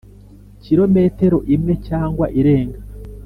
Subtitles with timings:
[0.63, 2.79] kilometero imwe cyangwa irenga,